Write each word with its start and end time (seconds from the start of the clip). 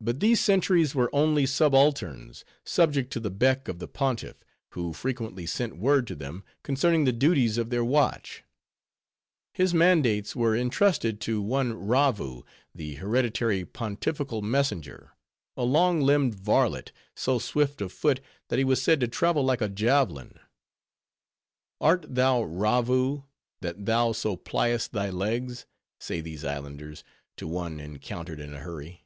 But 0.00 0.20
these 0.20 0.38
sentries 0.38 0.94
were 0.94 1.08
only 1.14 1.46
subalterns, 1.46 2.44
subject 2.62 3.10
to 3.14 3.20
the 3.20 3.30
beck 3.30 3.68
of 3.68 3.78
the 3.78 3.88
Pontiff; 3.88 4.44
who 4.72 4.92
frequently 4.92 5.46
sent 5.46 5.78
word 5.78 6.06
to 6.08 6.14
them, 6.14 6.44
concerning 6.62 7.04
the 7.04 7.12
duties 7.12 7.56
of 7.56 7.70
their 7.70 7.82
watch. 7.84 8.44
His 9.54 9.72
mandates 9.72 10.36
were 10.36 10.54
intrusted 10.54 11.22
to 11.22 11.40
one 11.40 11.72
Ravoo, 11.72 12.42
the 12.74 12.96
hereditary 12.96 13.64
pontifical 13.64 14.42
messenger; 14.42 15.12
a 15.56 15.64
long 15.64 16.02
limbed 16.02 16.34
varlet, 16.34 16.92
so 17.16 17.38
swift 17.38 17.80
of 17.80 17.90
foot, 17.90 18.20
that 18.48 18.58
he 18.58 18.64
was 18.64 18.82
said 18.82 19.00
to 19.00 19.08
travel 19.08 19.42
like 19.42 19.62
a 19.62 19.70
javelin. 19.70 20.38
"Art 21.80 22.04
thou 22.14 22.42
Ravoo, 22.42 23.24
that 23.62 23.86
thou 23.86 24.12
so 24.12 24.36
pliest 24.36 24.90
thy 24.92 25.08
legs?" 25.08 25.64
say 25.98 26.20
these 26.20 26.44
islanders, 26.44 27.04
to 27.38 27.46
one 27.48 27.80
encountered 27.80 28.38
in 28.40 28.52
a 28.52 28.58
hurry. 28.60 29.00